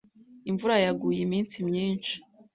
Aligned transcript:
Imvura 0.49 0.75
yaguye 0.85 1.19
iminsi 1.27 1.55
myinshi. 1.69 2.13